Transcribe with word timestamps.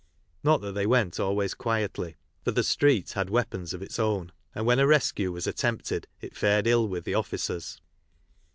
Not 0.43 0.61
that 0.61 0.71
they 0.71 0.87
went 0.87 1.19
always 1.19 1.53
quietly, 1.53 2.15
for 2.43 2.49
"the 2.49 2.63
Street" 2.63 3.11
had 3.11 3.29
weapons 3.29 3.71
of 3.71 3.83
its 3.83 3.99
own, 3.99 4.31
and 4.55 4.65
when 4.65 4.79
a 4.79 4.87
rescue 4.87 5.31
was 5.31 5.45
attempted 5.45 6.07
it 6.21 6.35
fared 6.35 6.65
ill 6.65 6.87
with 6.87 7.03
the 7.03 7.13
officers. 7.13 7.79